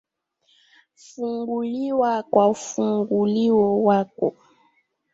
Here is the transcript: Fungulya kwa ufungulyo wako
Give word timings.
Fungulya 1.03 2.13
kwa 2.31 2.45
ufungulyo 2.53 3.63
wako 3.87 4.27